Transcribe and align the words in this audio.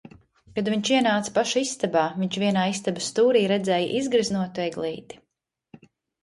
Kad 0.53 0.69
viņš 0.73 0.87
ienāca 0.99 1.33
pašu 1.35 1.59
istabā, 1.65 2.05
viņš 2.21 2.39
vienā 2.45 2.63
istabas 2.71 3.11
stūrī 3.11 3.45
redzēja 3.53 3.91
izgreznotu 4.01 4.65
eglīti. 4.65 5.21